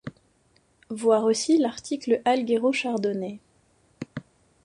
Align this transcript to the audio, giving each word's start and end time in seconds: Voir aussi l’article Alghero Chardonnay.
Voir 0.89 1.25
aussi 1.25 1.59
l’article 1.59 2.23
Alghero 2.25 2.71
Chardonnay. 2.73 3.37